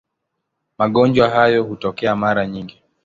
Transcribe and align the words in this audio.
Magonjwa 0.77 1.29
hayo 1.29 1.63
hutokea 1.63 2.15
mara 2.15 2.47
nyingi. 2.47 2.81